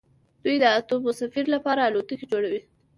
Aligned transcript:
دوی 0.43 0.55
د 0.59 0.65
اتموسفیر 0.79 1.45
لپاره 1.55 1.81
الوتکې 1.83 2.25
جوړوي. 2.31 2.61